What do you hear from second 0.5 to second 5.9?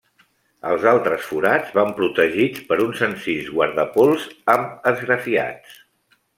Els altres forats van protegits per uns senzills guardapols amb esgrafiats.